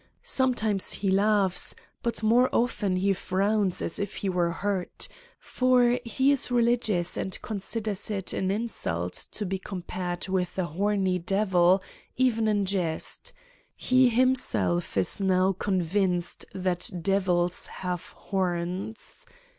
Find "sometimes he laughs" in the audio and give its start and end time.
0.23-1.75